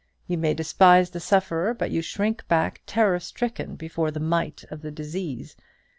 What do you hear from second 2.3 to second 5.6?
back terror stricken before the might of the disease.